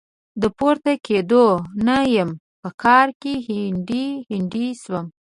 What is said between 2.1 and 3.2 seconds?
يم؛ په کار